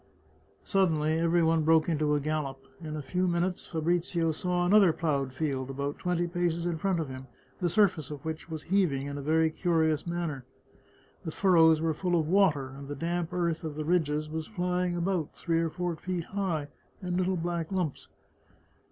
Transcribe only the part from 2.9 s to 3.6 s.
a few min